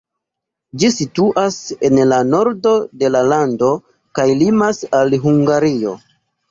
[0.83, 1.57] Ĝi situas
[1.89, 3.71] en la nordo de la lando
[4.21, 5.99] kaj limas al Hungario.